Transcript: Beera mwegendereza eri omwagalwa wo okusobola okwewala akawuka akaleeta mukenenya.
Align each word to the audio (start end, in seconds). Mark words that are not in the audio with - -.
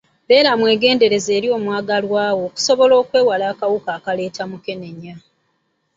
Beera 0.27 0.51
mwegendereza 0.59 1.29
eri 1.37 1.47
omwagalwa 1.57 2.23
wo 2.37 2.41
okusobola 2.47 2.93
okwewala 3.01 3.45
akawuka 3.53 3.89
akaleeta 3.97 4.43
mukenenya. 4.51 5.15